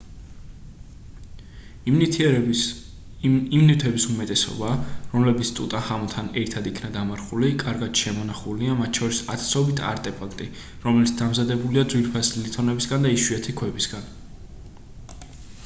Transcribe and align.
იმ 1.89 1.97
ნივთების 1.97 4.05
უმეტესობა 4.13 4.69
რომლებიც 5.11 5.51
ტუტანხამონთან 5.59 6.31
ერთად 6.43 6.69
იქნა 6.71 6.89
დამარხული 6.95 7.51
კარგად 7.65 8.01
შემონახულია 8.05 8.79
მათ 8.81 9.01
შორის 9.01 9.21
ათასობით 9.35 9.83
არტეფაქტი 9.91 10.49
რომელიც 10.87 11.13
დამზადებულია 11.21 11.85
ძვირფასი 11.93 12.45
ლითონებისგან 12.47 13.07
და 13.09 13.13
იშვიათი 13.19 13.57
ქვებისგან 13.61 14.11